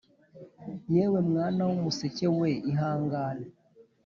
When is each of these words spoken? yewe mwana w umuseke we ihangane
yewe 0.93 1.19
mwana 1.29 1.61
w 1.67 1.71
umuseke 1.77 2.25
we 2.39 2.49
ihangane 2.71 3.47